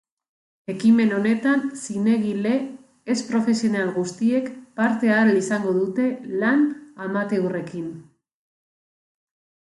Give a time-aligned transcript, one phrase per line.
[0.73, 2.53] Ekimen honetan zinemagile
[3.13, 4.47] ez profesional guztiek
[4.81, 6.07] parte hartu ahal izango dute
[6.45, 6.63] lan
[7.09, 7.85] amateurrekin.